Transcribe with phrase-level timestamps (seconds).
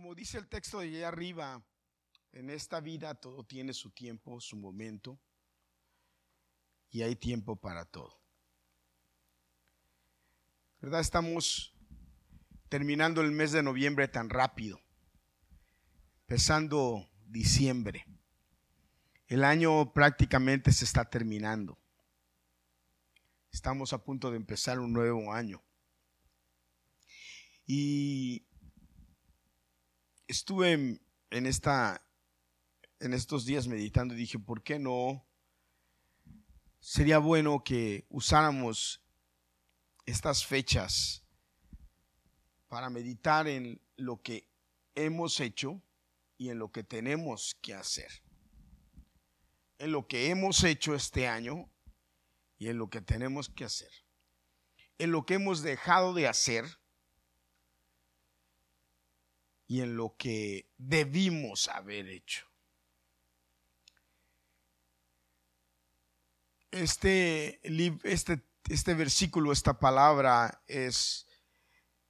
[0.00, 1.62] como dice el texto de allá arriba,
[2.32, 5.20] en esta vida todo tiene su tiempo, su momento,
[6.88, 8.18] y hay tiempo para todo.
[10.80, 11.00] ¿Verdad?
[11.00, 11.74] Estamos
[12.70, 14.80] terminando el mes de noviembre tan rápido,
[16.22, 18.06] empezando diciembre.
[19.26, 21.78] El año prácticamente se está terminando.
[23.52, 25.62] Estamos a punto de empezar un nuevo año.
[27.66, 28.46] Y
[30.30, 32.06] estuve en, esta,
[33.00, 35.26] en estos días meditando y dije, ¿por qué no?
[36.78, 39.02] Sería bueno que usáramos
[40.06, 41.24] estas fechas
[42.68, 44.48] para meditar en lo que
[44.94, 45.82] hemos hecho
[46.38, 48.22] y en lo que tenemos que hacer.
[49.78, 51.70] En lo que hemos hecho este año
[52.56, 53.90] y en lo que tenemos que hacer.
[54.98, 56.79] En lo que hemos dejado de hacer
[59.70, 62.44] y en lo que debimos haber hecho.
[66.72, 67.60] Este,
[68.02, 71.28] este, este versículo, esta palabra es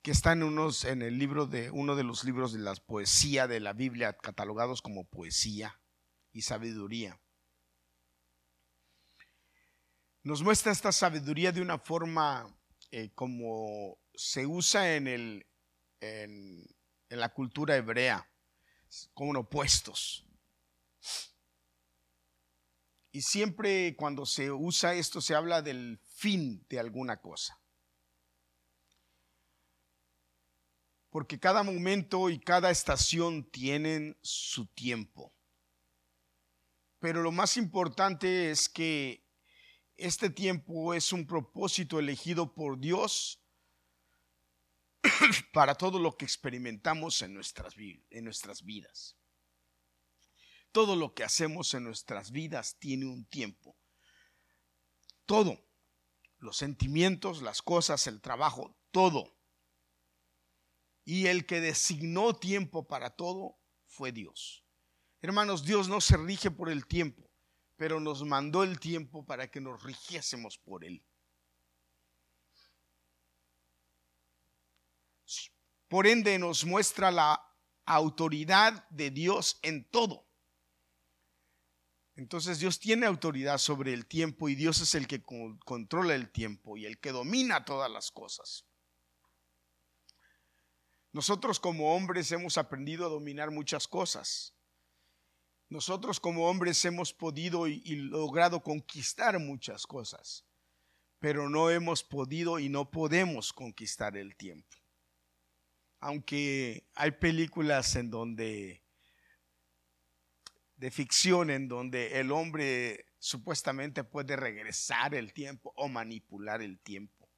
[0.01, 3.47] que está en, unos, en el libro de uno de los libros de la poesía
[3.47, 5.79] de la Biblia, catalogados como poesía
[6.33, 7.21] y sabiduría.
[10.23, 12.59] Nos muestra esta sabiduría de una forma
[12.91, 15.47] eh, como se usa en, el,
[17.11, 18.27] en la cultura hebrea,
[19.13, 20.25] como opuestos.
[23.13, 27.61] Y siempre cuando se usa esto se habla del fin de alguna cosa.
[31.11, 35.35] Porque cada momento y cada estación tienen su tiempo.
[37.01, 39.27] Pero lo más importante es que
[39.97, 43.40] este tiempo es un propósito elegido por Dios
[45.53, 49.17] para todo lo que experimentamos en nuestras, en nuestras vidas.
[50.73, 53.77] Todo lo que hacemos en nuestras vidas tiene un tiempo.
[55.27, 55.59] Todo.
[56.39, 59.37] Los sentimientos, las cosas, el trabajo, todo.
[61.05, 64.65] Y el que designó tiempo para todo fue Dios.
[65.23, 67.31] Hermanos, Dios no se rige por el tiempo,
[67.77, 71.05] pero nos mandó el tiempo para que nos rigiésemos por él.
[75.91, 77.45] Por ende nos muestra la
[77.85, 80.25] autoridad de Dios en todo.
[82.15, 86.77] Entonces Dios tiene autoridad sobre el tiempo y Dios es el que controla el tiempo
[86.77, 88.65] y el que domina todas las cosas.
[91.11, 94.55] Nosotros como hombres hemos aprendido a dominar muchas cosas.
[95.69, 100.47] Nosotros como hombres hemos podido y, logrado conquistar muchas cosas,
[101.19, 104.80] pero no hemos podido y no podemos conquistar el tiempo
[106.01, 108.83] aunque hay películas en donde,
[110.77, 117.29] de ficción, en donde el hombre supuestamente puede regresar el tiempo o manipular el tiempo,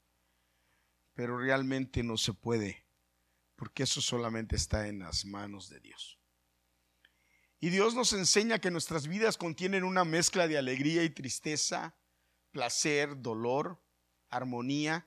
[1.14, 2.86] pero realmente no se puede,
[3.56, 6.18] porque eso solamente está en las manos de Dios.
[7.58, 11.96] Y Dios nos enseña que nuestras vidas contienen una mezcla de alegría y tristeza,
[12.50, 13.80] placer, dolor,
[14.30, 15.06] armonía,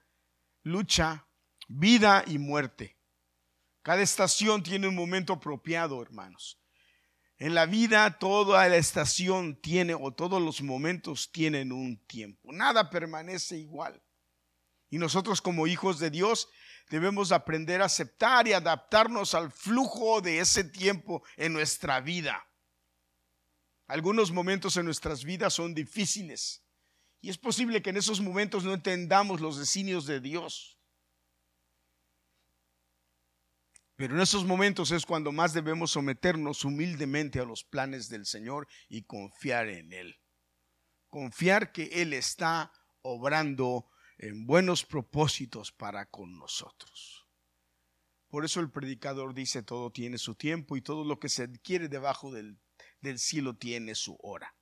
[0.63, 1.27] lucha,
[1.67, 2.94] vida y muerte.
[3.85, 6.59] Cada estación tiene un momento apropiado, hermanos.
[7.37, 12.51] En la vida toda la estación tiene o todos los momentos tienen un tiempo.
[12.51, 14.01] Nada permanece igual.
[14.89, 16.49] Y nosotros como hijos de Dios
[16.89, 22.43] debemos aprender a aceptar y adaptarnos al flujo de ese tiempo en nuestra vida.
[23.85, 26.65] Algunos momentos en nuestras vidas son difíciles
[27.21, 30.74] y es posible que en esos momentos no entendamos los designios de Dios.
[33.95, 38.67] Pero en esos momentos es cuando más debemos someternos humildemente a los planes del Señor
[38.89, 40.15] y confiar en Él.
[41.07, 47.25] Confiar que Él está obrando en buenos propósitos para con nosotros.
[48.27, 51.87] Por eso el predicador dice, todo tiene su tiempo y todo lo que se adquiere
[51.87, 52.59] debajo del,
[52.99, 54.55] del cielo tiene su hora.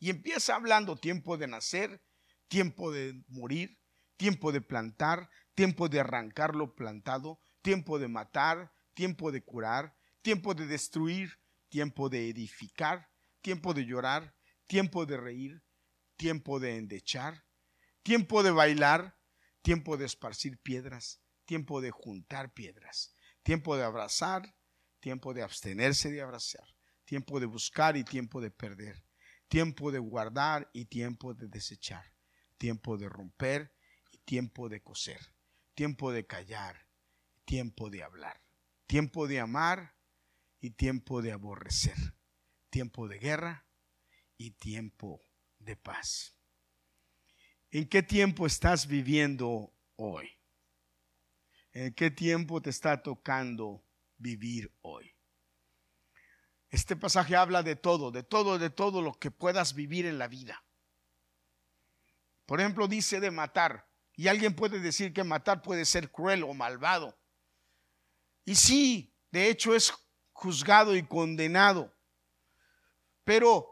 [0.00, 2.02] Y empieza hablando tiempo de nacer,
[2.48, 3.78] tiempo de morir,
[4.16, 10.54] tiempo de plantar, tiempo de arrancar lo plantado, tiempo de matar, tiempo de curar, tiempo
[10.54, 11.40] de destruir,
[11.70, 13.08] tiempo de edificar,
[13.40, 15.62] tiempo de llorar, tiempo de reír,
[16.16, 17.46] tiempo de endechar,
[18.02, 19.16] tiempo de bailar,
[19.62, 24.54] tiempo de esparcir piedras, tiempo de juntar piedras, tiempo de abrazar,
[25.00, 26.68] tiempo de abstenerse de abrazar,
[27.06, 29.02] tiempo de buscar y tiempo de perder,
[29.48, 32.12] tiempo de guardar y tiempo de desechar,
[32.58, 33.74] tiempo de romper
[34.12, 35.32] y tiempo de coser,
[35.74, 36.83] tiempo de callar
[37.44, 38.40] tiempo de hablar.
[38.86, 39.94] tiempo de amar
[40.60, 41.96] y tiempo de aborrecer,
[42.70, 43.66] tiempo de guerra
[44.36, 45.20] y tiempo
[45.58, 46.36] de paz.
[47.70, 50.30] ¿En qué tiempo estás viviendo hoy?
[51.72, 53.84] ¿En qué tiempo te está tocando
[54.16, 55.10] vivir hoy?
[56.70, 60.28] Este pasaje habla de todo, de todo, de todo lo que puedas vivir en la
[60.28, 60.64] vida.
[62.46, 63.88] Por ejemplo, dice de matar.
[64.16, 67.18] Y alguien puede decir que matar puede ser cruel o malvado.
[68.44, 69.92] Y sí, de hecho es
[70.32, 71.94] juzgado y condenado.
[73.24, 73.66] Pero,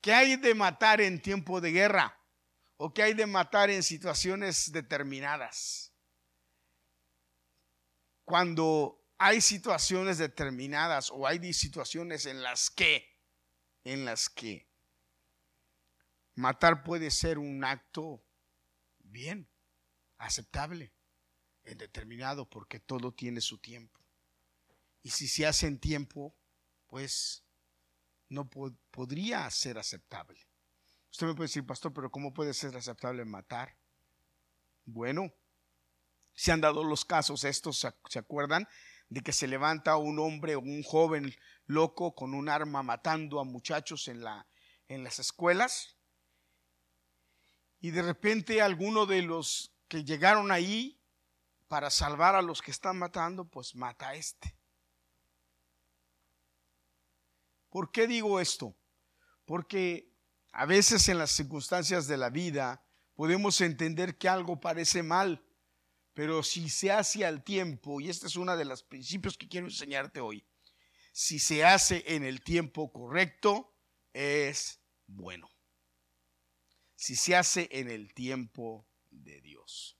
[0.00, 2.16] ¿qué hay de matar en tiempo de guerra?
[2.76, 5.94] ¿O qué hay de matar en situaciones determinadas?
[8.24, 13.18] Cuando hay situaciones determinadas o hay situaciones en las que,
[13.84, 14.70] en las que
[16.34, 18.24] matar puede ser un acto
[18.98, 19.50] bien,
[20.16, 20.94] aceptable,
[21.74, 24.00] determinado, porque todo tiene su tiempo.
[25.02, 26.34] Y si se hace en tiempo,
[26.86, 27.44] pues
[28.28, 28.48] no
[28.90, 30.40] podría ser aceptable.
[31.10, 33.76] Usted me puede decir, pastor, pero ¿cómo puede ser aceptable matar?
[34.84, 35.32] Bueno,
[36.34, 37.78] se han dado los casos estos,
[38.08, 38.68] ¿se acuerdan?
[39.08, 41.34] De que se levanta un hombre o un joven
[41.66, 44.46] loco con un arma matando a muchachos en, la,
[44.88, 45.96] en las escuelas.
[47.80, 50.99] Y de repente alguno de los que llegaron ahí
[51.70, 54.58] para salvar a los que están matando, pues mata a este.
[57.68, 58.74] ¿Por qué digo esto?
[59.44, 60.12] Porque
[60.50, 62.84] a veces en las circunstancias de la vida
[63.14, 65.46] podemos entender que algo parece mal,
[66.12, 69.68] pero si se hace al tiempo, y este es uno de los principios que quiero
[69.68, 70.44] enseñarte hoy,
[71.12, 73.72] si se hace en el tiempo correcto,
[74.12, 75.48] es bueno
[76.96, 79.96] si se hace en el tiempo de Dios.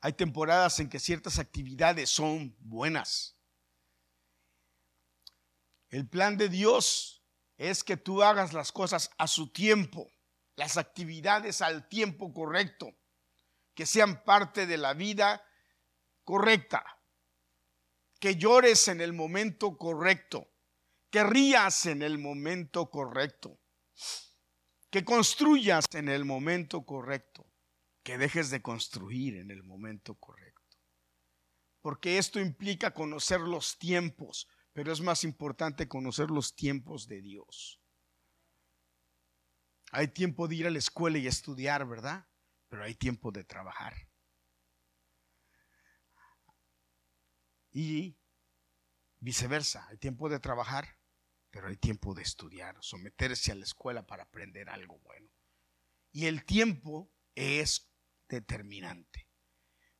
[0.00, 3.36] Hay temporadas en que ciertas actividades son buenas.
[5.90, 7.22] El plan de Dios
[7.56, 10.10] es que tú hagas las cosas a su tiempo,
[10.54, 12.94] las actividades al tiempo correcto,
[13.74, 15.42] que sean parte de la vida
[16.24, 16.84] correcta,
[18.20, 20.48] que llores en el momento correcto,
[21.10, 23.58] que rías en el momento correcto
[24.90, 27.46] que construyas en el momento correcto,
[28.08, 30.78] que dejes de construir en el momento correcto.
[31.82, 37.82] Porque esto implica conocer los tiempos, pero es más importante conocer los tiempos de Dios.
[39.92, 42.26] Hay tiempo de ir a la escuela y estudiar, ¿verdad?
[42.70, 43.94] Pero hay tiempo de trabajar.
[47.70, 48.16] Y
[49.18, 50.96] viceversa, hay tiempo de trabajar
[51.50, 55.30] pero hay tiempo de estudiar, someterse a la escuela para aprender algo bueno.
[56.12, 57.88] Y el tiempo es
[58.28, 59.26] determinante.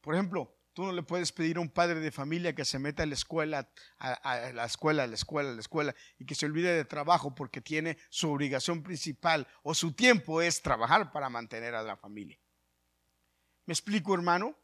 [0.00, 3.02] Por ejemplo, tú no le puedes pedir a un padre de familia que se meta
[3.02, 6.46] a la escuela, a, la escuela, a la escuela, a la escuela, y que se
[6.46, 11.74] olvide de trabajo porque tiene su obligación principal o su tiempo es trabajar para mantener
[11.74, 12.38] a la familia.
[13.66, 14.56] ¿Me explico, hermano?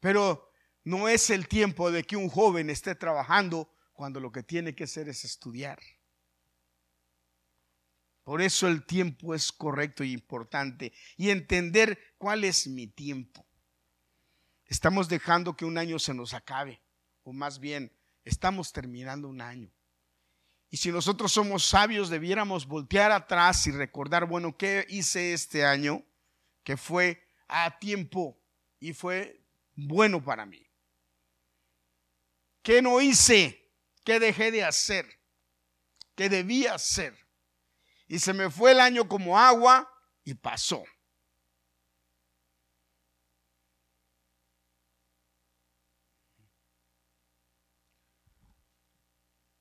[0.00, 0.50] Pero
[0.84, 4.84] no es el tiempo de que un joven esté trabajando cuando lo que tiene que
[4.84, 5.78] hacer es estudiar.
[8.28, 10.92] Por eso el tiempo es correcto y importante.
[11.16, 13.46] Y entender cuál es mi tiempo.
[14.66, 16.82] Estamos dejando que un año se nos acabe.
[17.22, 17.90] O más bien,
[18.26, 19.72] estamos terminando un año.
[20.68, 26.04] Y si nosotros somos sabios, debiéramos voltear atrás y recordar, bueno, ¿qué hice este año?
[26.64, 28.38] Que fue a tiempo
[28.78, 29.42] y fue
[29.74, 30.68] bueno para mí.
[32.60, 33.72] ¿Qué no hice?
[34.04, 35.06] ¿Qué dejé de hacer?
[36.14, 37.27] ¿Qué debía hacer?
[38.08, 39.88] Y se me fue el año como agua
[40.24, 40.82] y pasó.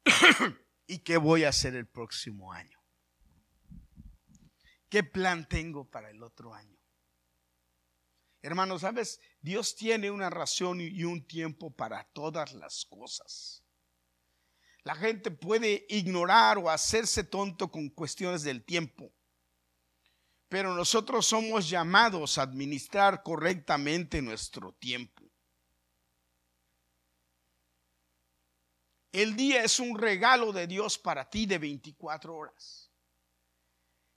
[0.87, 2.79] ¿Y qué voy a hacer el próximo año?
[4.89, 6.79] ¿Qué plan tengo para el otro año?
[8.41, 9.19] Hermanos, ¿sabes?
[9.41, 13.66] Dios tiene una razón y un tiempo para todas las cosas.
[14.87, 19.13] La gente puede ignorar o hacerse tonto con cuestiones del tiempo.
[20.47, 25.25] Pero nosotros somos llamados a administrar correctamente nuestro tiempo.
[29.11, 32.89] El día es un regalo de Dios para ti de 24 horas.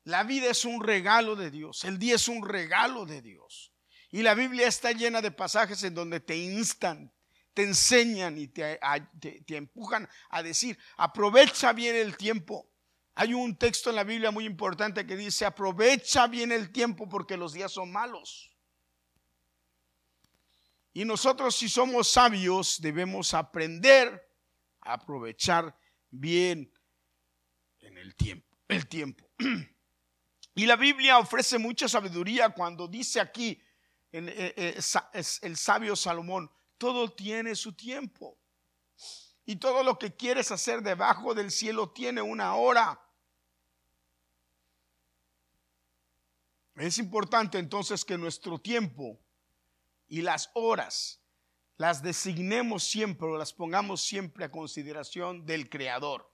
[0.05, 1.83] La vida es un regalo de Dios.
[1.83, 3.73] El día es un regalo de Dios.
[4.13, 7.13] Y la Biblia está llena de pasajes en donde te instan,
[7.55, 8.79] te enseñan y te,
[9.49, 12.71] empujan a decir, aprovecha bien el tiempo.
[13.15, 17.37] Hay un texto en la Biblia muy importante que dice, aprovecha bien el tiempo porque
[17.37, 18.51] los días son malos.
[20.93, 24.29] Y nosotros si somos sabios debemos aprender
[24.81, 25.77] a aprovechar
[26.11, 26.73] bien
[27.81, 29.31] en el tiempo, el tiempo.
[30.53, 33.63] Y la Biblia ofrece mucha sabiduría cuando dice aquí
[34.13, 34.81] eh, eh,
[35.43, 38.39] el sabio Salomón, todo tiene su tiempo.
[39.45, 42.99] Y todo lo que quieres hacer debajo del cielo tiene una hora.
[46.77, 49.21] Es importante entonces que nuestro tiempo
[50.09, 51.21] y las horas
[51.77, 56.33] las designemos siempre o las pongamos siempre a consideración del Creador.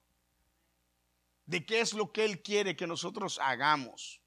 [1.45, 4.21] De qué es lo que Él quiere que nosotros hagamos.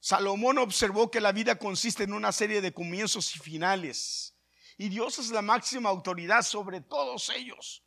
[0.00, 4.35] Salomón observó que la vida consiste en una serie de comienzos y finales.
[4.76, 7.82] Y Dios es la máxima autoridad sobre todos ellos.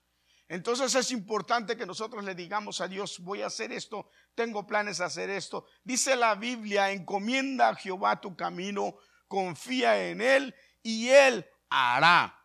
[0.48, 4.98] Entonces es importante que nosotros le digamos a Dios, voy a hacer esto, tengo planes
[4.98, 5.67] de hacer esto.
[5.84, 12.36] Dice la Biblia, encomienda a Jehová tu camino, confía en Él y Él hará.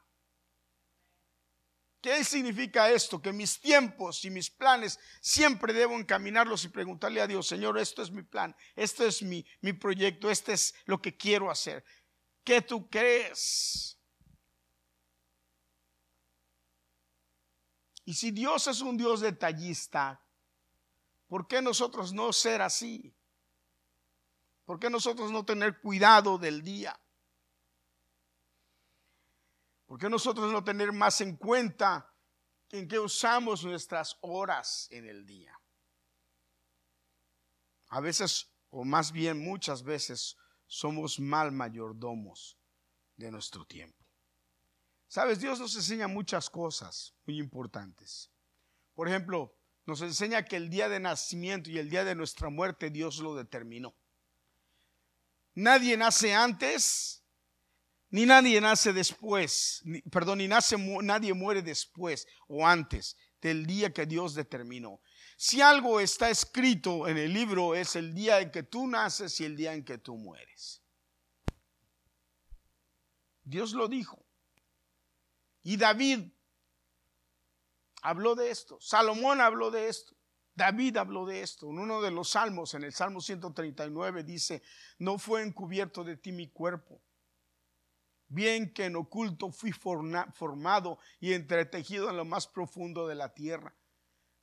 [2.03, 3.23] ¿Qué significa esto?
[3.23, 8.03] Que mis tiempos y mis planes siempre debo encaminarlos y preguntarle a Dios, Señor, esto
[8.03, 11.83] es mi plan, esto es mi, mi proyecto, este es lo que quiero hacer.
[12.45, 13.94] ¿Qué tú crees?
[18.05, 20.23] Y si Dios es un Dios detallista,
[21.27, 23.15] ¿por qué nosotros no ser así?
[24.65, 26.99] ¿Por qué nosotros no tener cuidado del día?
[29.87, 32.11] ¿Por qué nosotros no tener más en cuenta
[32.71, 35.59] en qué usamos nuestras horas en el día?
[37.89, 42.59] A veces, o más bien muchas veces, somos mal mayordomos
[43.17, 44.04] de nuestro tiempo.
[45.15, 48.33] Sabes, Dios nos enseña muchas cosas muy importantes.
[48.95, 49.57] Por ejemplo,
[49.87, 53.37] nos enseña que el día de nacimiento y el día de nuestra muerte Dios lo
[53.37, 53.95] determinó.
[55.55, 57.23] Nadie nace antes,
[58.11, 64.07] ni nadie nace después, perdón, ni nace, nadie muere después o antes del día que
[64.07, 65.01] Dios determinó.
[65.37, 69.45] Si algo está escrito en el libro es el día en que tú naces y
[69.45, 70.83] el día en que tú mueres.
[73.45, 74.24] Dios lo dijo.
[75.65, 76.31] Y David
[78.03, 80.15] habló de esto, Salomón habló de esto,
[80.55, 81.71] David habló de esto.
[81.71, 84.63] En uno de los salmos, en el Salmo 139, dice,
[84.99, 87.01] no fue encubierto de ti mi cuerpo.
[88.29, 93.75] Bien que en oculto fui formado y entretejido en lo más profundo de la tierra.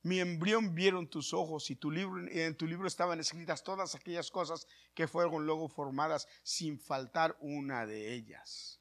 [0.02, 4.30] Mi embrión vieron tus ojos y tu libro, en tu libro estaban escritas todas aquellas
[4.30, 8.80] cosas que fueron luego formadas sin faltar una de ellas.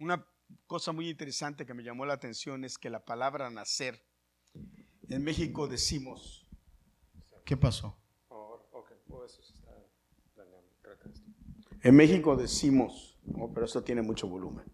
[0.00, 0.24] Una
[0.66, 4.02] cosa muy interesante que me llamó la atención es que la palabra nacer,
[5.08, 6.46] en México decimos,
[7.44, 7.98] ¿qué pasó?
[11.82, 14.64] En México decimos, oh, pero esto tiene mucho volumen.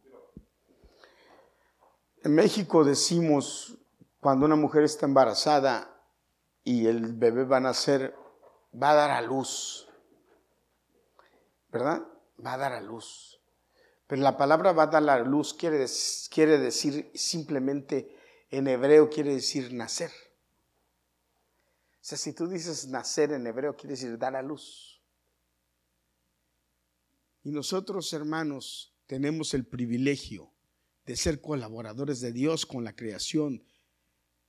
[2.22, 3.78] En México decimos,
[4.20, 6.02] cuando una mujer está embarazada
[6.62, 8.14] y el bebé va a nacer,
[8.72, 9.86] va a dar a luz,
[11.70, 12.02] ¿verdad?
[12.44, 13.33] Va a dar a luz.
[14.06, 15.87] Pero la palabra va a dar la luz quiere,
[16.30, 18.14] quiere decir simplemente,
[18.50, 20.11] en hebreo quiere decir nacer.
[22.04, 25.02] O sea, si tú dices nacer en hebreo, quiere decir dar a luz.
[27.42, 30.52] Y nosotros, hermanos, tenemos el privilegio
[31.06, 33.64] de ser colaboradores de Dios con la creación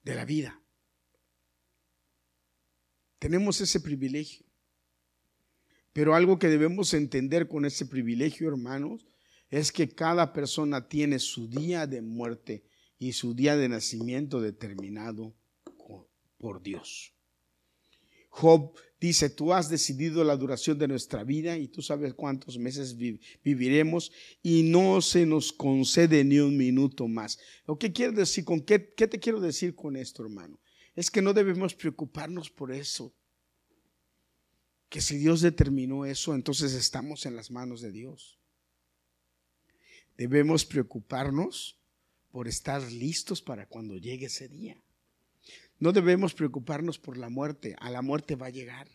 [0.04, 0.62] de la vida.
[3.20, 4.46] Tenemos ese privilegio.
[5.94, 9.08] Pero algo que debemos entender con ese privilegio, hermanos,
[9.50, 12.64] es que cada persona tiene su día de muerte
[12.98, 15.36] y su día de nacimiento determinado
[16.38, 17.14] por Dios.
[18.30, 22.98] Job dice, tú has decidido la duración de nuestra vida y tú sabes cuántos meses
[22.98, 24.12] viviremos
[24.44, 27.40] y no se nos concede ni un minuto más.
[27.66, 30.60] ¿Lo que quiero decir con qué, qué te quiero decir con esto, hermano?
[30.96, 33.16] Es que no debemos preocuparnos por eso.
[34.90, 38.38] Que si Dios determinó eso, entonces estamos en las manos de Dios.
[40.18, 41.78] Debemos preocuparnos
[42.32, 44.82] por estar listos para cuando llegue ese día.
[45.80, 47.76] No debemos preocuparnos por la muerte.
[47.80, 48.88] A la muerte va a llegar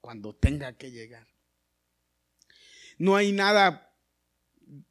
[0.00, 1.26] cuando tenga que llegar.
[2.98, 3.96] No hay nada,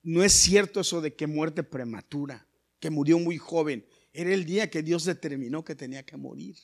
[0.01, 2.47] no es cierto eso de que muerte prematura,
[2.79, 3.85] que murió muy joven.
[4.13, 6.57] Era el día que Dios determinó que tenía que morir.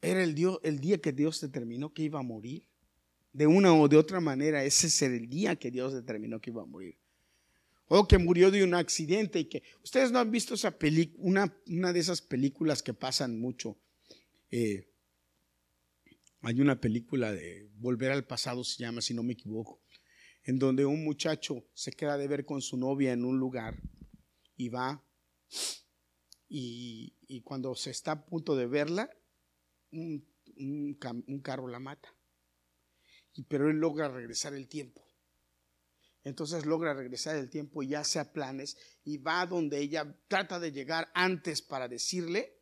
[0.00, 2.68] Era el, día que Dios determinó que iba a morir
[3.34, 6.62] de una o de otra manera, ese es el día que Dios determinó que iba
[6.62, 6.96] a morir.
[7.88, 10.74] O que murió de un accidente y que ustedes no han visto esa
[11.18, 13.76] una, una, de esas películas que pasan mucho.
[14.52, 14.88] Eh,
[16.42, 19.82] Hay una película de Volver al pasado, se llama, si no me equivoco,
[20.44, 23.76] en donde un muchacho se queda de ver con su novia en un lugar
[24.56, 25.02] y va
[26.48, 29.10] y, cuando se está a punto de verla,
[29.90, 30.24] un,
[30.56, 32.14] un carro la mata.
[33.48, 35.04] Pero él logra regresar el tiempo.
[36.24, 41.10] Entonces logra regresar el tiempo y hace planes y va donde ella trata de llegar
[41.14, 42.56] antes para decirle.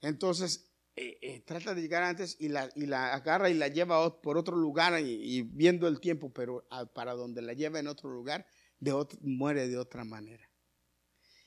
[0.00, 4.20] Entonces eh, eh, trata de llegar antes y la, y la, agarra y la lleva
[4.20, 8.46] por otro lugar y, viendo el tiempo, pero para donde la lleva en otro lugar,
[8.78, 10.48] de muere de otra manera.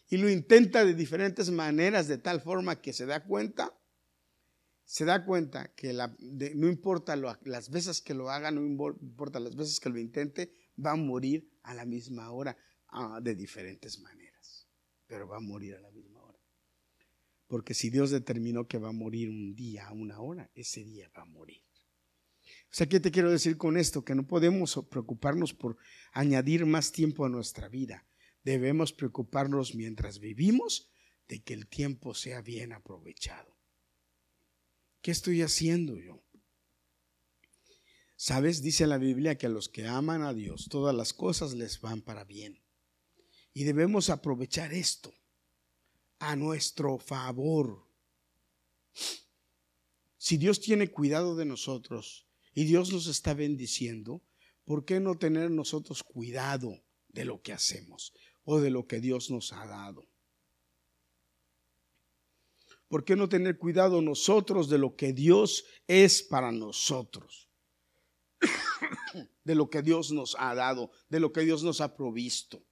[0.10, 3.74] Y lo intenta de diferentes maneras, de tal forma que se da cuenta,
[4.86, 5.94] se da cuenta que
[6.56, 10.92] no importa las veces que lo haga, no importa las veces que lo intente, va
[10.92, 12.56] a morir a la misma hora,
[12.90, 14.68] ah, de diferentes maneras,
[15.08, 16.40] pero va a morir a la misma hora.
[17.48, 21.24] Porque si Dios determinó que va a morir un día, una hora, ese día va
[21.24, 21.64] a morir.
[22.46, 24.04] O sea, ¿qué te quiero decir con esto?
[24.04, 25.78] Que no podemos preocuparnos por
[26.12, 28.06] añadir más tiempo a nuestra vida.
[28.44, 30.92] Debemos preocuparnos mientras vivimos
[31.28, 33.55] de que el tiempo sea bien aprovechado.
[35.06, 36.24] ¿Qué estoy haciendo yo?
[38.16, 38.64] ¿Sabes?
[38.64, 42.02] Dice la Biblia que a los que aman a Dios todas las cosas les van
[42.02, 42.64] para bien.
[43.54, 45.14] Y debemos aprovechar esto
[46.18, 47.88] a nuestro favor.
[50.18, 54.24] Si Dios tiene cuidado de nosotros y Dios nos está bendiciendo,
[54.64, 58.12] ¿por qué no tener nosotros cuidado de lo que hacemos
[58.44, 60.10] o de lo que Dios nos ha dado?
[62.88, 67.50] ¿Por qué no tener cuidado nosotros de lo que Dios es para nosotros?
[69.44, 72.64] de lo que Dios nos ha dado, de lo que Dios nos ha provisto.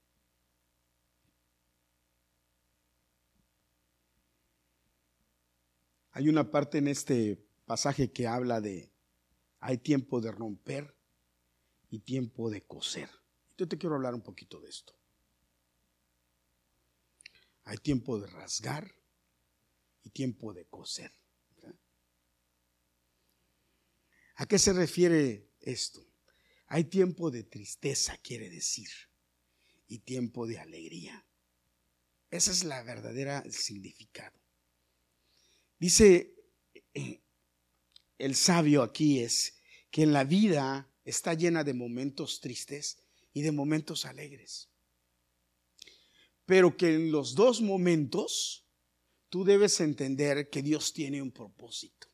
[6.12, 8.92] Hay una parte en este pasaje que habla de
[9.58, 10.96] hay tiempo de romper
[11.90, 13.10] y tiempo de coser.
[13.56, 14.94] Yo te quiero hablar un poquito de esto.
[17.64, 18.94] Hay tiempo de rasgar
[20.04, 21.12] y tiempo de coser.
[24.36, 26.06] ¿A qué se refiere esto.
[26.66, 28.88] Hay tiempo de tristeza, quiere decir,
[29.86, 31.26] y tiempo de alegría.
[32.30, 34.38] Esa es la verdadera significado.
[35.78, 36.34] Dice
[36.94, 37.20] eh,
[38.18, 42.98] el sabio aquí es que en la vida está llena de momentos tristes
[43.32, 44.68] y de momentos alegres.
[46.46, 48.63] Pero que en los dos momentos
[49.34, 52.06] tú debes entender que Dios tiene un propósito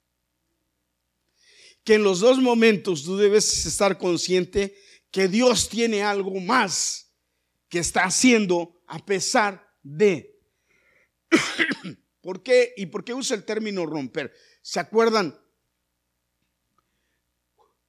[1.85, 4.75] que en los dos momentos tú debes estar consciente
[5.11, 7.13] que Dios tiene algo más
[7.69, 10.41] que está haciendo a pesar de.
[12.23, 12.73] ¿Por qué?
[12.79, 14.33] ¿Y por qué usa el término romper?
[14.63, 15.39] ¿Se acuerdan?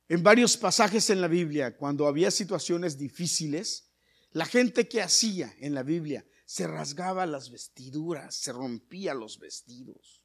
[0.09, 3.93] En varios pasajes en la Biblia, cuando había situaciones difíciles,
[4.33, 10.21] la gente que hacía en la Biblia se rasgaba las vestiduras, se rompía los vestidos.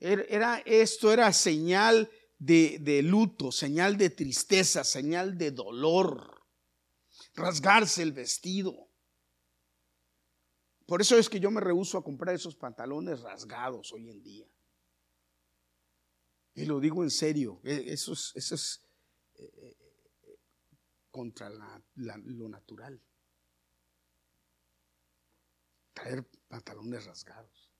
[0.00, 6.42] Era, esto era señal de, de luto, señal de tristeza, señal de dolor.
[7.34, 8.88] Rasgarse el vestido.
[10.86, 14.46] Por eso es que yo me rehuso a comprar esos pantalones rasgados hoy en día.
[16.54, 18.80] Y lo digo en serio, e, eso es, es
[19.34, 19.76] eh,
[20.22, 20.38] eh,
[21.10, 21.50] contra
[21.94, 23.02] lo natural.
[26.00, 27.72] Traer pantalones rasgados.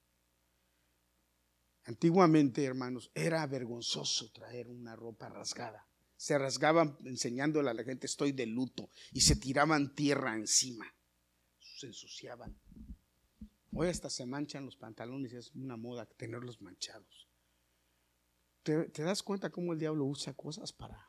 [1.84, 5.86] Antiguamente, hermanos, era vergonzoso traer una ropa rasgada.
[6.16, 10.92] Se rasgaban enseñándole a la gente estoy de luto y se tiraban tierra encima.
[11.60, 12.58] Se ensuciaban.
[13.72, 17.28] Hoy hasta se manchan los pantalones, es una moda tenerlos manchados.
[18.64, 21.08] ¿Te, ¿Te, das cuenta cómo el diablo usa cosas para...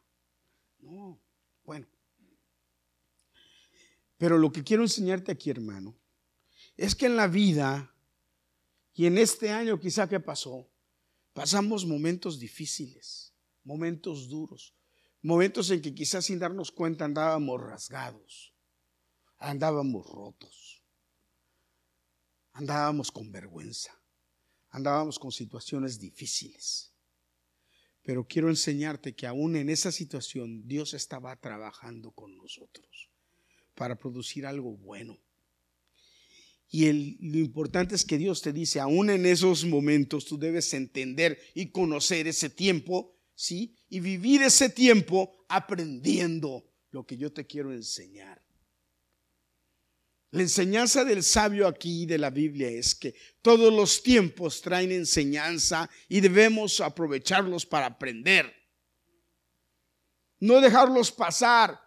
[0.77, 1.19] No,
[1.63, 1.87] bueno.
[4.17, 5.98] Pero lo que quiero enseñarte aquí, hermano,
[6.79, 7.93] es que en la vida
[8.93, 10.71] y en este año quizá que pasó,
[11.33, 13.33] pasamos momentos difíciles,
[13.65, 14.73] momentos duros,
[15.21, 18.53] momentos en que quizás sin darnos cuenta andábamos rasgados,
[19.39, 20.81] andábamos rotos,
[22.53, 24.01] andábamos con vergüenza,
[24.69, 26.93] andábamos con situaciones difíciles.
[28.03, 33.09] Pero quiero enseñarte que aún en esa situación Dios estaba trabajando con nosotros
[33.75, 35.19] para producir algo bueno
[36.71, 41.39] y lo importante es que Dios te dice, aún en esos momentos tú debes entender
[41.55, 43.75] y conocer ese tiempo, ¿sí?
[43.89, 48.39] Y vivir ese tiempo aprendiendo lo que yo te quiero enseñar.
[50.31, 55.89] La enseñanza del sabio aquí de la Biblia es que todos los tiempos traen enseñanza
[56.07, 58.53] y debemos aprovecharlos para aprender.
[60.39, 61.79] No dejarlos pasar,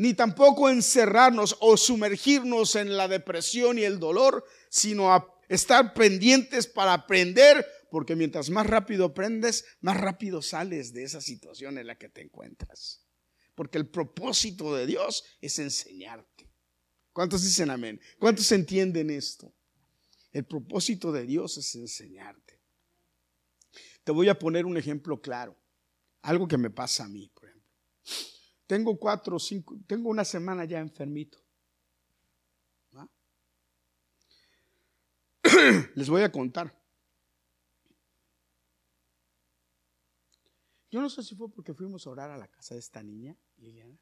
[0.00, 6.94] ni tampoco encerrarnos o sumergirnos en la depresión y el dolor, sino estar pendientes para
[6.94, 12.08] aprender, porque mientras más rápido aprendes, más rápido sales de esa situación en la que
[12.08, 13.04] te encuentras.
[13.54, 16.50] Porque el propósito de Dios es enseñarte.
[17.12, 18.00] ¿Cuántos dicen amén?
[18.18, 19.52] ¿Cuántos entienden esto?
[20.32, 22.58] El propósito de Dios es enseñarte.
[24.02, 25.58] Te voy a poner un ejemplo claro.
[26.22, 27.49] Algo que me pasa a mí, por.
[28.70, 31.38] Tengo cuatro o cinco, tengo una semana ya enfermito.
[35.96, 36.72] Les voy a contar.
[40.88, 43.36] Yo no sé si fue porque fuimos a orar a la casa de esta niña,
[43.56, 43.98] Liliana,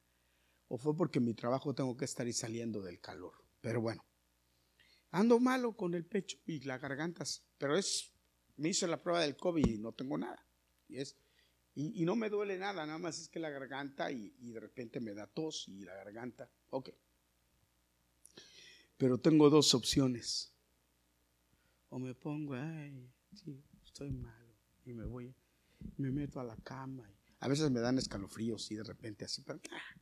[0.69, 3.33] o fue porque mi trabajo tengo que estar y saliendo del calor.
[3.63, 4.05] Pero bueno,
[5.13, 8.13] ando malo con el pecho y las gargantas, pero es,
[8.59, 10.47] me hice la prueba del COVID y no tengo nada.
[10.89, 11.17] Y, es,
[11.81, 15.14] y, no me duele nada, nada más es que la garganta y, de repente me
[15.14, 16.51] da tos y la garganta.
[16.71, 16.91] Ok.
[18.97, 20.53] Pero tengo dos opciones.
[21.91, 25.33] O me pongo, ay, sí, estoy malo y me voy,
[25.99, 27.09] me meto a la cama.
[27.38, 30.01] a veces me dan escalofríos y de repente así, pero, ah,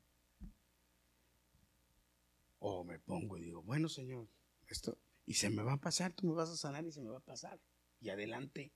[2.60, 4.26] o me pongo y digo, bueno, Señor,
[4.66, 7.10] esto, y se me va a pasar, tú me vas a sanar y se me
[7.10, 7.60] va a pasar.
[8.00, 8.72] Y adelante.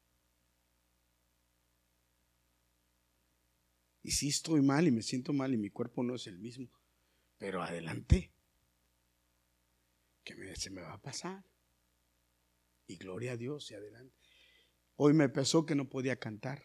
[4.02, 6.70] Y sí estoy mal y me siento mal y mi cuerpo no es el mismo,
[7.38, 8.32] pero adelante.
[10.24, 11.44] Que se me va a pasar.
[12.86, 14.16] Y gloria a Dios y adelante.
[14.96, 16.62] Hoy me pesó que no podía cantar.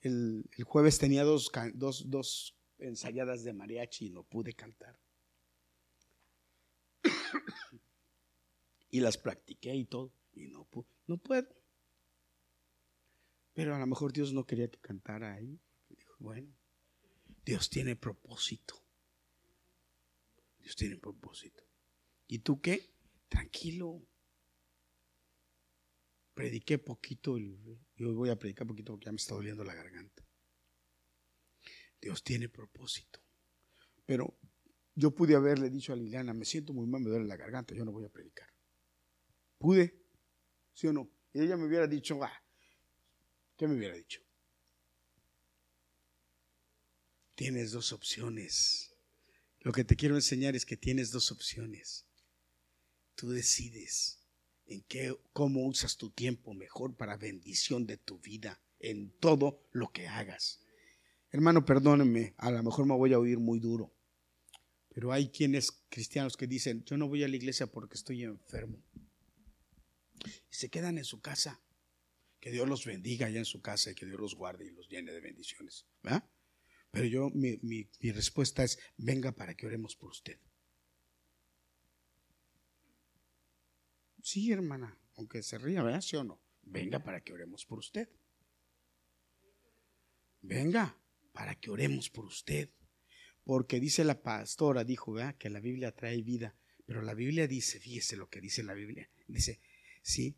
[0.00, 4.98] El, jueves tenía dos, dos, dos ensayadas de mariachi y no pude cantar.
[8.90, 10.12] y las practiqué y todo.
[10.32, 10.66] Y no,
[11.06, 11.48] no puedo.
[13.52, 15.60] Pero a lo mejor Dios no quería que cantara ahí.
[16.20, 16.54] Bueno,
[17.44, 18.74] Dios tiene propósito.
[20.58, 21.64] Dios tiene propósito.
[22.28, 22.94] ¿Y tú qué?
[23.28, 24.06] Tranquilo.
[26.34, 27.58] Prediqué poquito y
[27.98, 30.22] hoy voy a predicar poquito porque ya me está doliendo la garganta.
[32.00, 33.20] Dios tiene propósito.
[34.04, 34.38] Pero
[34.94, 37.84] yo pude haberle dicho a Liliana, me siento muy mal, me duele la garganta, yo
[37.84, 38.48] no voy a predicar.
[39.58, 40.02] Pude,
[40.74, 41.10] ¿sí o no?
[41.32, 42.44] Y ella me hubiera dicho, ah,
[43.56, 44.20] ¿qué me hubiera dicho?
[47.40, 48.94] Tienes dos opciones.
[49.60, 52.04] Lo que te quiero enseñar es que tienes dos opciones.
[53.14, 54.18] Tú decides
[54.66, 59.90] en qué, cómo usas tu tiempo mejor para bendición de tu vida en todo lo
[59.90, 60.60] que hagas.
[61.30, 63.90] Hermano, perdónenme, a lo mejor me voy a oír muy duro.
[64.90, 68.84] Pero hay quienes cristianos que dicen, yo no voy a la iglesia porque estoy enfermo.
[70.26, 71.58] Y se quedan en su casa.
[72.38, 74.90] Que Dios los bendiga allá en su casa y que Dios los guarde y los
[74.90, 75.86] llene de bendiciones.
[76.90, 80.38] Pero yo, mi, mi, respuesta es, venga para que oremos por usted.
[84.22, 86.00] Sí, hermana, aunque se ría, ¿verdad?
[86.00, 86.42] ¿Sí o no?
[86.62, 88.08] Venga para que oremos por usted.
[90.42, 90.98] Venga
[91.32, 92.70] para que oremos por usted.
[93.44, 96.56] Porque dice la pastora, dijo, que la Biblia trae vida.
[96.86, 99.08] Pero la Biblia dice, fíjese lo que dice la Biblia.
[99.26, 99.60] Dice,
[100.02, 100.36] sí,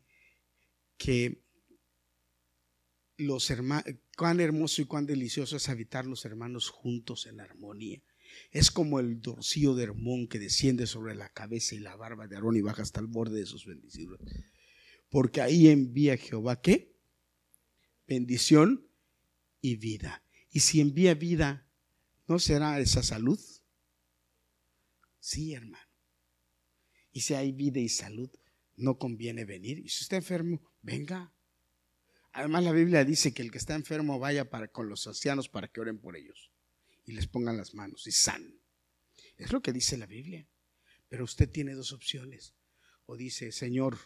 [0.97, 1.42] que
[3.17, 3.85] los hermanos,
[4.17, 8.01] cuán hermoso y cuán delicioso es habitar los hermanos juntos en armonía.
[8.51, 12.35] Es como el dorcillo de Hermón que desciende sobre la cabeza y la barba de
[12.35, 14.19] Aarón y baja hasta el borde de sus bendiciones.
[15.09, 16.95] Porque ahí envía Jehová qué?
[18.07, 18.87] Bendición
[19.61, 20.23] y vida.
[20.49, 21.67] Y si envía vida,
[22.27, 23.39] ¿No será esa salud?
[25.19, 25.87] Sí, hermano.
[27.11, 28.29] Y si hay vida y salud,
[28.75, 29.79] no conviene venir.
[29.79, 31.32] Y si está enfermo, venga.
[32.33, 35.67] Además, la Biblia dice que el que está enfermo vaya para, con los ancianos para
[35.67, 36.51] que oren por ellos
[37.05, 38.59] y les pongan las manos y san.
[39.37, 40.47] Es lo que dice la Biblia.
[41.09, 42.55] Pero usted tiene dos opciones.
[43.05, 43.97] O dice, Señor,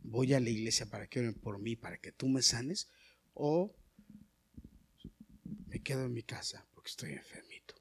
[0.00, 2.90] voy a la iglesia para que oren por mí, para que tú me sanes.
[3.34, 3.76] O
[5.66, 7.74] me quedo en mi casa estoy enfermito.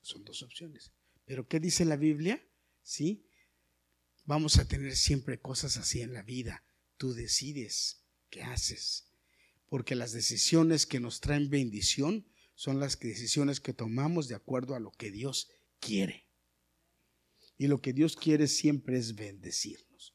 [0.00, 0.92] Son dos opciones.
[1.24, 2.42] Pero ¿qué dice la Biblia?
[2.82, 3.26] Sí,
[4.24, 6.64] vamos a tener siempre cosas así en la vida.
[6.96, 9.10] Tú decides qué haces.
[9.68, 14.80] Porque las decisiones que nos traen bendición son las decisiones que tomamos de acuerdo a
[14.80, 16.26] lo que Dios quiere.
[17.56, 20.14] Y lo que Dios quiere siempre es bendecirnos.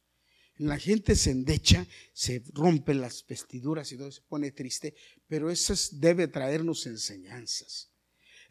[0.58, 4.96] La gente se endecha, se rompe las vestiduras y todo se pone triste,
[5.28, 7.92] pero eso debe traernos enseñanzas.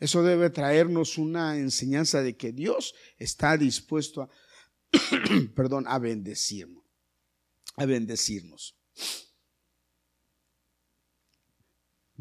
[0.00, 4.30] Eso debe traernos una enseñanza de que Dios está dispuesto a,
[5.54, 6.84] perdón, a bendecirnos,
[7.76, 8.76] a bendecirnos.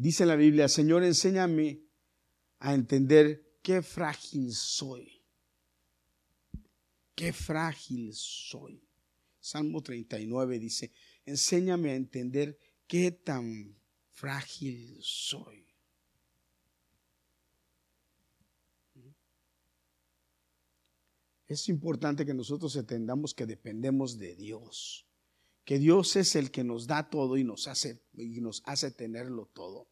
[0.02, 1.80] Dice la Biblia, Señor, enséñame
[2.58, 5.22] a entender qué frágil soy.
[7.14, 8.82] Qué frágil soy.
[9.38, 10.90] Salmo 39 dice,
[11.24, 13.76] enséñame a entender qué tan
[14.10, 15.68] frágil soy.
[21.46, 25.06] Es importante que nosotros entendamos que dependemos de Dios,
[25.64, 29.46] que Dios es el que nos da todo y nos hace, y nos hace tenerlo
[29.54, 29.91] todo.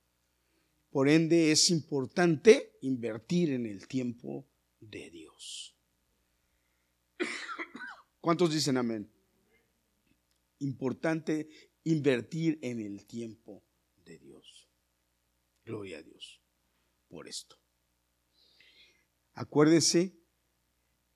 [0.90, 4.46] Por ende, es importante invertir en el tiempo
[4.80, 5.76] de Dios.
[8.20, 9.10] ¿Cuántos dicen amén?
[10.58, 11.48] Importante
[11.84, 13.62] invertir en el tiempo
[14.04, 14.68] de Dios.
[15.64, 16.40] Gloria a Dios
[17.08, 17.56] por esto.
[19.34, 20.16] Acuérdese,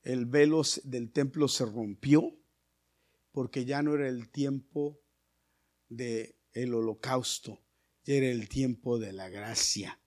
[0.03, 2.37] el velo del templo se rompió
[3.33, 5.01] porque ya no era el tiempo
[5.89, 7.61] del el holocausto,
[8.05, 10.01] era el tiempo de la gracia.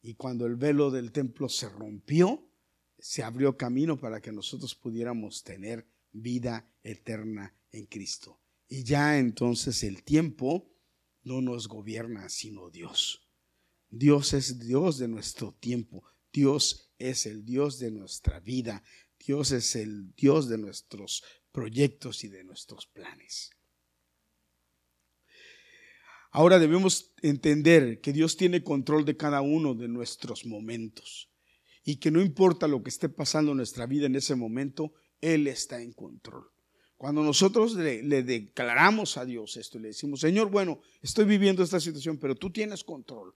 [0.00, 2.48] Y cuando el velo del templo se rompió,
[2.98, 8.40] se abrió camino para que nosotros pudiéramos tener vida eterna en Cristo.
[8.68, 10.70] Y ya entonces el tiempo
[11.24, 13.28] no nos gobierna sino Dios.
[13.90, 16.04] Dios es Dios de nuestro tiempo.
[16.32, 18.82] Dios es el Dios de nuestra vida.
[19.18, 23.50] Dios es el Dios de nuestros proyectos y de nuestros planes.
[26.34, 31.30] Ahora debemos entender que Dios tiene control de cada uno de nuestros momentos
[31.84, 35.46] y que no importa lo que esté pasando en nuestra vida en ese momento, Él
[35.46, 36.50] está en control.
[36.96, 41.80] Cuando nosotros le, declaramos a Dios esto y le decimos, Señor, bueno, estoy viviendo esta
[41.80, 43.34] situación, pero tú tienes control.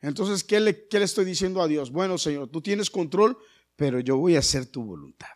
[0.00, 1.92] Entonces, ¿qué le, ¿qué le estoy diciendo a Dios?
[1.92, 3.38] Bueno, Señor, tú tienes control,
[3.76, 5.28] pero yo voy a hacer tu voluntad.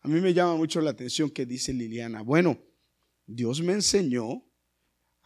[0.00, 2.58] A mí me llama mucho la atención que dice Liliana, bueno,
[3.26, 4.47] Dios me enseñó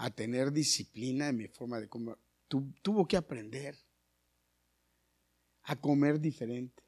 [0.02, 2.16] a tener disciplina en mi forma de comer.
[2.48, 3.78] tuvo que aprender
[5.62, 6.82] a comer diferente.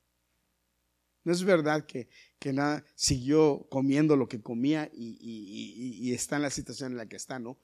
[1.22, 2.08] No es verdad que,
[2.40, 7.14] que nada siguió comiendo lo que comía y, está en la situación en la que
[7.14, 7.56] está, ¿no?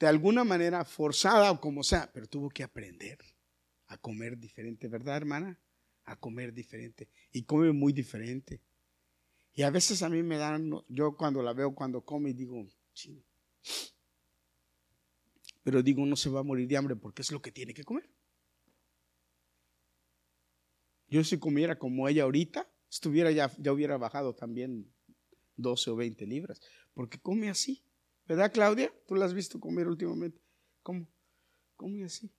[0.00, 3.18] De alguna manera forzada o como sea, pero tuvo que aprender
[3.86, 5.56] a comer diferente, ¿verdad, hermana?
[6.04, 7.08] A comer diferente.
[7.30, 8.60] Y come muy diferente.
[9.54, 13.24] Y a veces a mí me dan, yo cuando la veo cuando come, digo, sí,
[15.66, 17.82] pero digo, no se va a morir de hambre porque es lo que tiene que
[17.82, 18.08] comer.
[21.08, 24.88] Yo si comiera como ella ahorita, estuviera ya, ya hubiera bajado también
[25.56, 26.60] 12 o 20 libras,
[26.94, 27.82] porque come así.
[28.28, 28.94] ¿Verdad, Claudia?
[29.08, 30.40] Tú la has visto comer últimamente.
[30.84, 31.08] ¿Cómo?
[31.74, 32.30] Come así.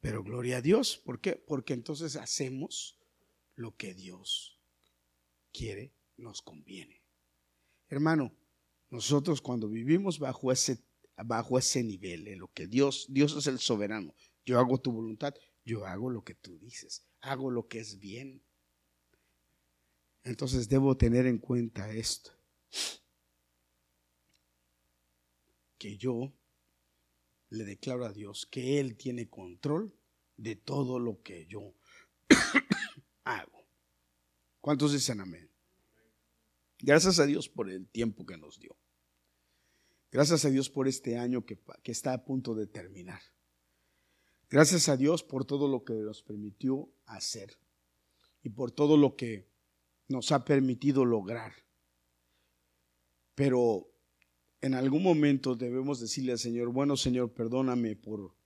[0.00, 0.96] Pero gloria a Dios.
[0.96, 1.36] ¿Por qué?
[1.36, 2.98] Porque entonces hacemos
[3.54, 4.60] lo que Dios
[5.52, 7.04] quiere, nos conviene.
[7.88, 8.34] Hermano,
[8.94, 10.78] nosotros cuando vivimos bajo ese,
[11.16, 14.14] bajo ese nivel, en lo que Dios, Dios es el soberano,
[14.46, 18.44] yo hago tu voluntad, yo hago lo que tú dices, hago lo que es bien.
[20.22, 22.30] Entonces debo tener en cuenta esto,
[25.76, 26.32] que yo
[27.50, 29.92] le declaro a Dios que Él tiene control
[30.36, 31.74] de todo lo que yo
[33.24, 33.66] hago.
[34.60, 35.50] ¿Cuántos dicen amén?
[36.78, 38.76] Gracias a Dios por el tiempo que nos dio.
[40.14, 43.20] Gracias a Dios por este año que, está a punto de terminar.
[44.48, 47.58] Gracias a Dios por todo lo que nos permitió hacer
[48.40, 49.50] y por todo lo que
[50.06, 51.52] nos ha permitido lograr.
[53.34, 53.90] Pero
[54.60, 58.36] en algún momento debemos decirle al Señor, bueno Señor, perdóname por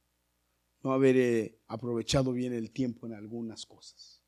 [0.82, 4.22] no haber eh, aprovechado bien el tiempo en algunas cosas.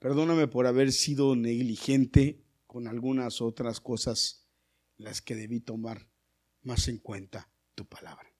[0.00, 4.47] Perdóname por haber sido negligente con algunas otras cosas
[4.98, 6.06] las que debí tomar
[6.62, 8.30] más en cuenta tu palabra.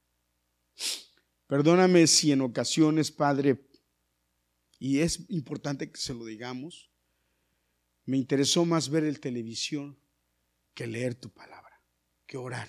[1.46, 3.64] Perdóname si en ocasiones, Padre,
[4.78, 6.90] y es importante que se lo digamos,
[8.04, 9.98] me interesó más ver el televisión
[10.74, 11.82] que leer tu palabra,
[12.26, 12.68] que orar.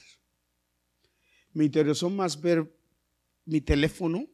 [1.53, 2.73] Me interesó más ver
[3.45, 4.27] mi teléfono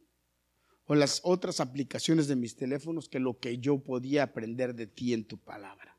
[0.86, 5.12] o las otras aplicaciones de mis teléfonos que lo que yo podía aprender de ti
[5.12, 5.95] en tu palabra.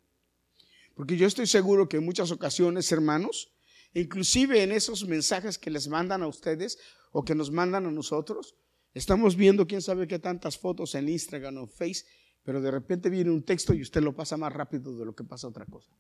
[0.98, 3.58] Porque yo estoy seguro que en muchas ocasiones, hermanos,
[3.94, 6.78] Inclusive en esos mensajes que les mandan a ustedes
[7.12, 8.56] o que nos mandan a nosotros,
[8.94, 12.06] estamos viendo quién sabe qué tantas fotos en Instagram o Face,
[12.44, 15.24] pero de repente viene un texto y usted lo pasa más rápido de lo que
[15.24, 15.92] pasa otra cosa.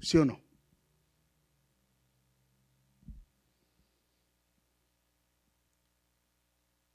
[0.00, 0.47] ¿Sí o no?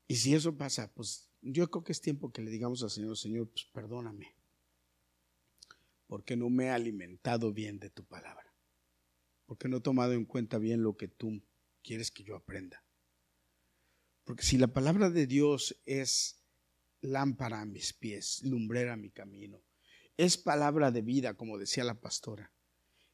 [0.08, 3.18] Y si eso pasa, pues yo creo que es tiempo que le digamos al Señor,
[3.18, 4.36] Señor, pues perdóname,
[6.08, 8.54] porque no me he alimentado bien de tu palabra,
[9.46, 11.42] porque no he tomado en cuenta bien lo que tú
[11.82, 12.84] quieres que yo aprenda.
[14.24, 16.46] Porque si la palabra de Dios es
[17.02, 19.62] lámpara a mis pies, lumbrera a mi camino,
[20.16, 22.54] es palabra de vida, como decía la pastora,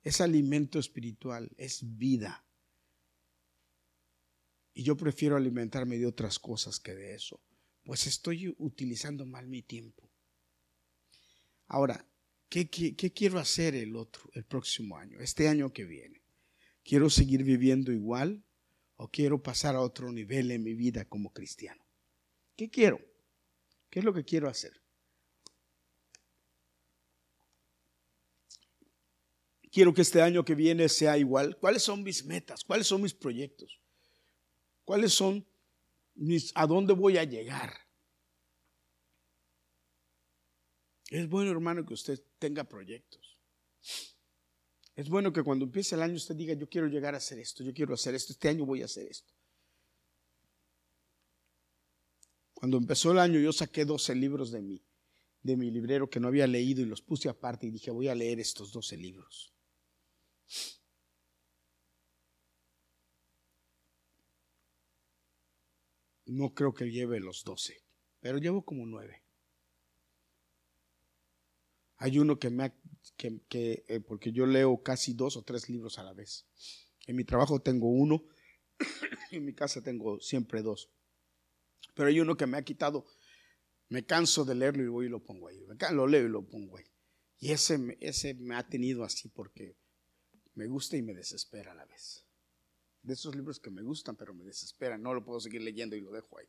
[0.03, 2.45] es alimento espiritual, es vida
[4.79, 7.41] y yo prefiero alimentarme de otras cosas que de eso,
[7.83, 10.09] pues estoy utilizando mal mi tiempo.
[11.67, 12.07] Ahora,
[12.47, 16.21] ¿qué, quiero hacer el otro, el próximo año, este año que viene?
[16.81, 18.45] ¿Quiero seguir viviendo igual
[18.95, 21.85] o quiero pasar a otro nivel en mi vida como cristiano?
[22.55, 23.01] ¿Qué quiero?
[23.89, 24.81] ¿Qué es lo que quiero hacer?
[29.73, 31.57] Quiero que este año que viene sea igual.
[31.57, 32.63] ¿Cuáles son mis metas?
[32.63, 33.81] ¿Cuáles son mis proyectos?
[34.89, 35.45] ¿Cuáles son
[36.15, 37.71] mis, a dónde voy a llegar?
[41.11, 43.37] Es bueno, hermano, que usted tenga proyectos.
[44.95, 47.63] Es bueno que cuando empiece el año usted diga, yo quiero llegar a hacer esto,
[47.63, 49.31] yo quiero hacer esto, este año voy a hacer esto.
[52.55, 54.83] Cuando empezó el año yo saqué 12 libros de mi,
[55.43, 58.15] de mi librero que no había leído y los puse aparte y dije, voy a
[58.15, 59.53] leer estos 12 libros.
[66.29, 67.81] No creo que lleve los doce,
[68.19, 69.23] pero llevo como nueve.
[71.97, 72.71] Hay uno que me
[73.17, 76.45] que, eh, porque yo leo casi dos o tres libros a la vez.
[77.07, 78.23] En mi trabajo tengo uno,
[79.31, 80.91] en mi casa tengo siempre dos.
[81.95, 83.07] Pero hay uno que me ha quitado,
[83.87, 85.65] me canso de leerlo y voy y lo pongo ahí.
[85.93, 86.85] Lo leo y lo pongo ahí.
[87.39, 89.75] Y ese, ese me ha tenido así porque
[90.53, 92.28] me gusta y me desespera a la vez
[93.01, 95.01] de esos libros que me gustan, pero me desesperan.
[95.01, 96.47] No lo puedo seguir leyendo y lo dejo ahí.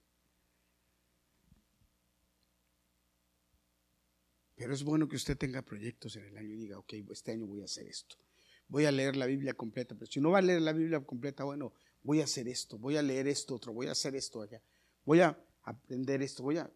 [4.57, 7.47] Pero es bueno que usted tenga proyectos en el año y diga, ok, este año
[7.47, 8.17] voy a hacer esto.
[8.69, 11.45] Voy a leer la Biblia completa, pero si no va a leer la Biblia completa,
[11.45, 14.63] bueno, voy a hacer esto, voy a leer esto otro, voy a hacer esto allá,
[15.05, 16.71] voy a aprender esto, voy a...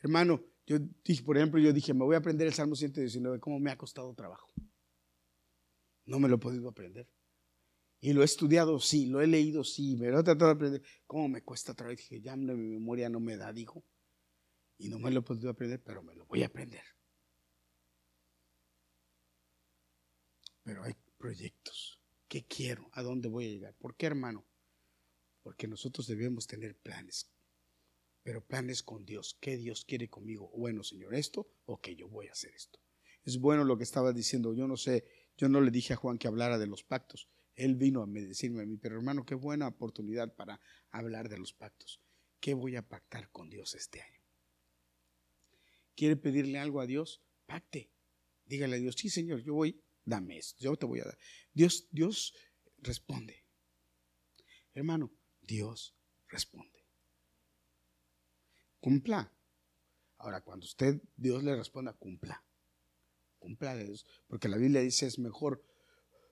[0.00, 3.58] Hermano, yo dije, por ejemplo, yo dije, me voy a aprender el Salmo 119, ¿cómo
[3.58, 4.52] me ha costado trabajo?
[6.06, 7.08] No me lo he podido aprender.
[8.00, 10.82] Y lo he estudiado, sí, lo he leído, sí, me lo he tratado de aprender.
[11.06, 11.98] ¿Cómo me cuesta otra vez?
[11.98, 13.82] Dije, ya mi memoria no me da, dijo.
[14.76, 16.82] Y no me lo he podido aprender, pero me lo voy a aprender.
[20.64, 21.98] Pero hay proyectos.
[22.28, 22.90] ¿Qué quiero?
[22.92, 23.74] ¿A dónde voy a llegar?
[23.76, 24.44] ¿Por qué, hermano?
[25.42, 27.30] Porque nosotros debemos tener planes.
[28.22, 29.38] Pero planes con Dios.
[29.40, 30.50] ¿Qué Dios quiere conmigo?
[30.54, 32.80] Bueno, Señor, esto o que yo voy a hacer esto.
[33.22, 34.54] Es bueno lo que estaba diciendo.
[34.54, 35.04] Yo no sé
[35.36, 37.28] yo no le dije a Juan que hablara de los pactos.
[37.56, 41.52] Él vino a decirme a mí, pero hermano, qué buena oportunidad para hablar de los
[41.52, 42.00] pactos.
[42.40, 44.20] ¿Qué voy a pactar con Dios este año?
[45.94, 47.22] ¿Quiere pedirle algo a Dios?
[47.46, 47.90] Pacte.
[48.44, 51.18] Dígale a Dios, sí Señor, yo voy, dame esto, yo te voy a dar.
[51.52, 52.34] Dios, Dios
[52.78, 53.44] responde.
[54.74, 55.96] Hermano, Dios
[56.28, 56.84] responde.
[58.80, 59.32] Cumpla.
[60.18, 62.44] Ahora, cuando usted, Dios le responda, cumpla
[63.44, 65.62] cumpla Dios, porque la Biblia dice es mejor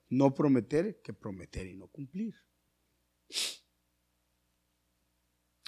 [0.09, 2.33] no prometer que prometer y no cumplir.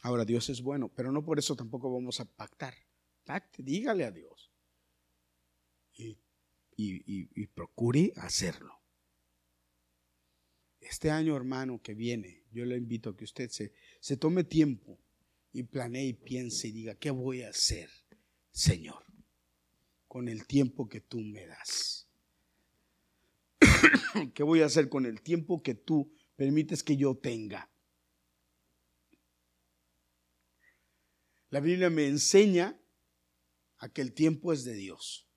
[0.01, 2.73] Ahora Dios es bueno, pero no por eso tampoco vamos a pactar.
[3.23, 4.51] Pacte, dígale a Dios.
[5.97, 6.17] Y,
[6.77, 8.81] y procure hacerlo.
[10.79, 14.99] Este año, hermano, que viene, yo le invito a que usted se, se tome tiempo
[15.51, 17.89] y planee y piense y diga, ¿qué voy a hacer,
[18.51, 19.04] Señor?
[20.15, 22.07] Con el tiempo que tú me das?
[24.33, 27.69] ¿Qué voy a hacer con el tiempo que tú permites que yo tenga?
[31.49, 32.79] La Biblia me enseña
[33.79, 35.27] a que el tiempo es de Dios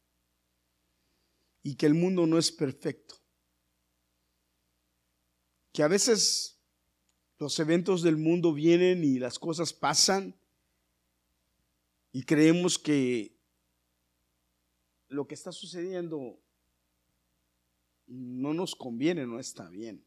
[1.65, 3.17] y que el mundo no es perfecto.
[5.73, 6.61] Que a veces
[7.39, 10.41] los eventos del mundo vienen y las cosas pasan
[12.13, 13.38] y creemos que
[15.09, 16.41] lo que está sucediendo
[18.07, 20.05] no nos conviene, no está bien.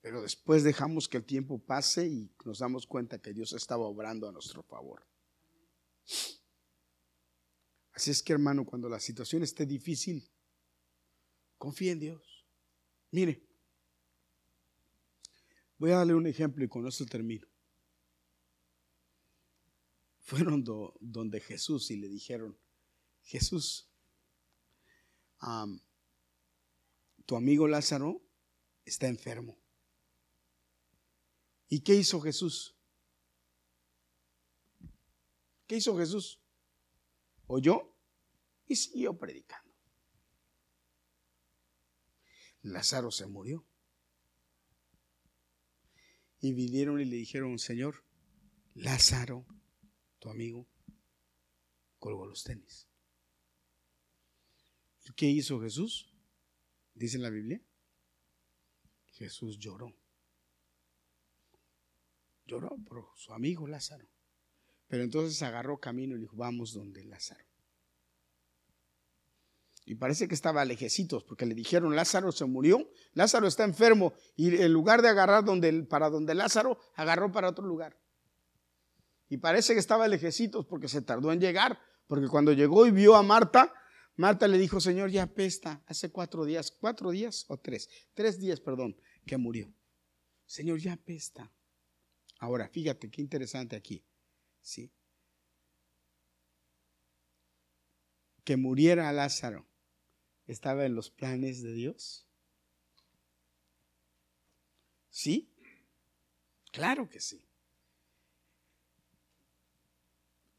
[0.00, 4.28] Pero después dejamos que el tiempo pase y nos damos cuenta que Dios estaba obrando
[4.28, 5.06] a nuestro favor.
[7.94, 10.28] Así es que hermano, cuando la situación esté difícil,
[11.56, 12.44] confía en Dios.
[13.12, 13.46] Mire,
[15.78, 17.46] voy a darle un ejemplo y con esto termino.
[20.18, 20.64] Fueron
[21.00, 22.58] donde Jesús y le dijeron,
[23.24, 23.90] Jesús,
[27.26, 28.22] tu amigo Lázaro
[28.84, 29.58] está enfermo.
[31.68, 32.76] ¿Y qué hizo Jesús?
[35.66, 36.40] ¿Qué hizo Jesús?
[37.46, 37.96] Oyó
[38.66, 39.74] y siguió predicando.
[42.62, 43.66] Lázaro se murió.
[46.40, 48.04] Y vinieron y le dijeron, Señor,
[48.74, 49.46] Lázaro,
[50.18, 50.68] tu amigo,
[51.98, 52.88] colgó los tenis.
[55.04, 56.12] ¿Y qué hizo Jesús?
[56.94, 57.60] Dice la Biblia.
[59.12, 59.94] Jesús lloró.
[62.46, 64.08] Lloró por su amigo Lázaro.
[64.88, 67.44] Pero entonces agarró camino y dijo, vamos donde Lázaro.
[69.86, 74.62] Y parece que estaba lejecitos, porque le dijeron, Lázaro se murió, Lázaro está enfermo, y
[74.62, 77.98] en lugar de agarrar donde, para donde Lázaro, agarró para otro lugar.
[79.28, 83.14] Y parece que estaba lejecitos porque se tardó en llegar, porque cuando llegó y vio
[83.14, 83.72] a Marta,
[84.16, 88.60] Marta le dijo, Señor, ya apesta, hace cuatro días, cuatro días o tres, tres días,
[88.60, 88.96] perdón,
[89.26, 89.74] que murió.
[90.46, 91.52] Señor, ya apesta.
[92.38, 94.04] Ahora, fíjate qué interesante aquí.
[94.64, 94.90] ¿sí?
[98.42, 99.68] Que muriera Lázaro
[100.46, 102.26] estaba en los planes de Dios.
[105.10, 105.54] ¿Sí?
[106.72, 107.46] Claro que sí.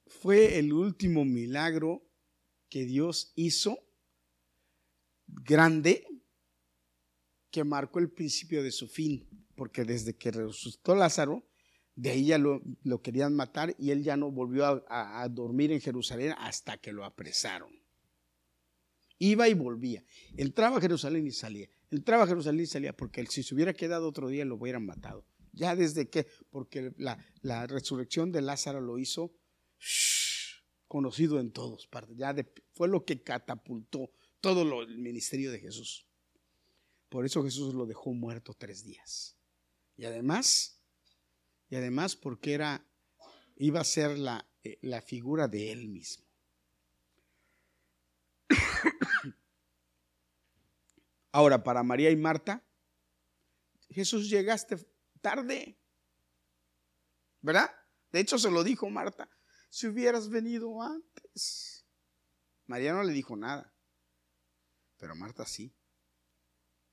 [0.08, 2.05] Fue el último milagro
[2.76, 3.88] que Dios hizo
[5.28, 6.06] grande
[7.50, 11.48] que marcó el principio de su fin, porque desde que resucitó Lázaro,
[11.96, 12.62] de ahí ya lo,
[13.02, 17.70] querían matar y él ya no volvió a, dormir en Jerusalén hasta que lo apresaron.
[19.20, 20.04] Iba y volvía.
[20.36, 21.70] Entraba a Jerusalén y salía.
[21.92, 25.26] Entraba a Jerusalén y salía porque si se hubiera quedado otro día lo hubieran matado.
[25.54, 29.34] Ya desde que, porque la, resurrección de Lázaro lo hizo
[30.96, 31.90] conocido en todos.
[32.16, 32.34] Ya
[32.74, 36.08] fue lo que catapultó todo el ministerio de Jesús.
[37.10, 39.38] Por eso Jesús lo dejó muerto tres días.
[39.98, 40.76] Y además
[41.70, 42.88] y además porque era,
[43.58, 46.26] iba a ser la, eh, la figura de él mismo.
[51.34, 52.64] Ahora, para María y Marta,
[53.90, 54.78] Jesús llegaste
[55.20, 55.78] tarde,
[57.42, 57.70] ¿verdad?
[58.14, 59.30] De hecho, se lo dijo Marta,
[59.76, 61.86] si hubieras venido antes.
[62.66, 63.76] María no le dijo nada,
[64.96, 65.76] pero Marta sí,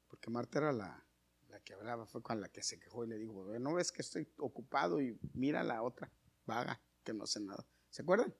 [0.08, 1.06] porque Marta era la,
[1.64, 4.28] que hablaba fue con la que se quejó y le dijo, no ves que estoy
[4.36, 6.10] ocupado y mira la otra,
[6.44, 7.64] vaga, que no sé nada.
[7.88, 8.34] ¿Se acuerdan?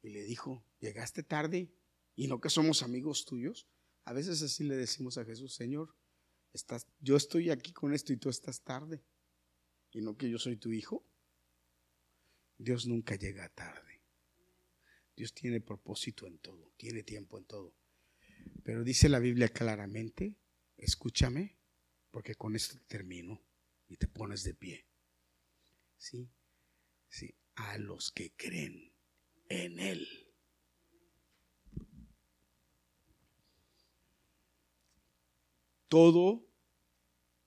[0.00, 1.74] Y le dijo, llegaste tarde
[2.14, 3.66] y no que somos amigos tuyos.
[4.04, 5.96] A veces así le decimos a Jesús, Señor,
[7.00, 9.04] yo estoy aquí con esto y tú estás tarde.
[9.90, 11.04] Y no que yo soy tu hijo.
[12.58, 14.00] Dios nunca llega tarde.
[15.16, 17.74] Dios tiene propósito en todo, tiene tiempo en todo.
[18.64, 20.36] Pero dice la Biblia claramente
[20.76, 21.56] escúchame,
[22.10, 23.42] porque con esto termino
[23.88, 24.86] y te pones de pie.
[25.96, 26.28] ¿Sí?
[27.08, 28.92] Sí, a los que creen
[29.48, 30.06] en Él.
[35.88, 36.44] Todo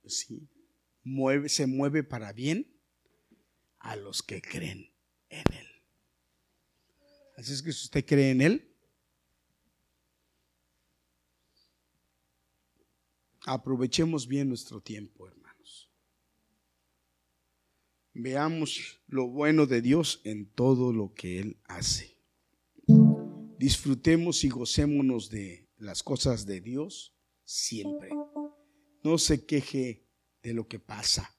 [0.06, 0.48] ¿sí?
[1.04, 2.80] mueve, se mueve para bien
[3.80, 4.97] a los que creen
[5.30, 5.68] en Él.
[7.38, 8.68] Así es que si usted cree en Él,
[13.48, 15.90] Aprovechemos bien nuestro tiempo, hermanos.
[18.14, 22.20] Veamos lo bueno de Dios en todo lo que Él hace.
[23.58, 27.16] Disfrutemos y gocémonos de las cosas de Dios
[27.46, 28.10] siempre.
[29.02, 30.06] No se queje
[30.44, 31.37] de lo que pasa.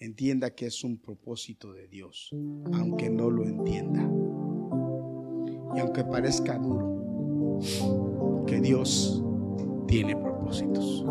[0.00, 2.30] Entienda que es un propósito de Dios,
[2.72, 4.02] aunque no lo entienda.
[5.74, 7.58] Y aunque parezca duro,
[8.46, 9.20] que Dios
[9.88, 11.04] tiene propósitos.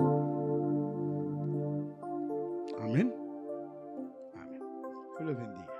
[2.79, 3.13] Amén.
[4.33, 4.61] Amén.
[5.19, 5.76] Dios les bendiga.